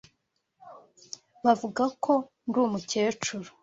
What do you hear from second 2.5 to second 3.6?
umukecuru.